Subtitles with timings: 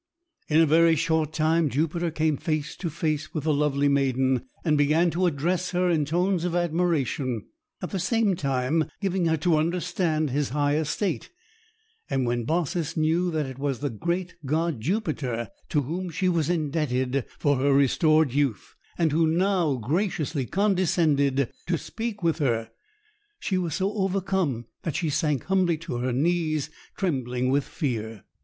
[0.47, 4.75] In a very short time, Jupiter came face to face with the lovely maiden, and
[4.75, 7.45] began to address her in tones of admiration,
[7.83, 11.29] at the same time giving her to understand his high estate;
[12.09, 16.49] and when Baucis knew that it was the great god Jupiter to whom she was
[16.49, 22.71] indebted for her restored youth, and who now graciously condescended to speak with her,
[23.39, 28.23] she was so overcome that she sank humbly to her knees, trembling with fear.